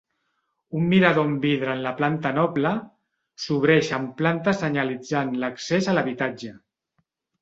[0.77, 2.71] Un mirador amb vidre en la planta noble,
[3.45, 6.57] sobreïx en planta senyalitzant l'accés a l'habitatge.